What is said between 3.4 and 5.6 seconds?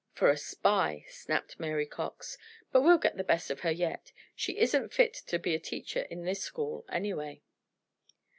of her yet. She isn't fit to be a